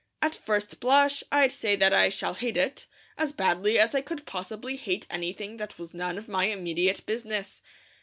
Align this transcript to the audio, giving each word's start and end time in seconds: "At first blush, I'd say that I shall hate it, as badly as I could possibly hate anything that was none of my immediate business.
"At 0.19 0.33
first 0.33 0.79
blush, 0.79 1.23
I'd 1.31 1.51
say 1.51 1.75
that 1.75 1.93
I 1.93 2.09
shall 2.09 2.33
hate 2.33 2.57
it, 2.57 2.87
as 3.19 3.31
badly 3.31 3.77
as 3.77 3.93
I 3.93 4.01
could 4.01 4.25
possibly 4.25 4.75
hate 4.75 5.05
anything 5.11 5.57
that 5.57 5.77
was 5.77 5.93
none 5.93 6.17
of 6.17 6.27
my 6.27 6.45
immediate 6.45 7.05
business. 7.05 7.61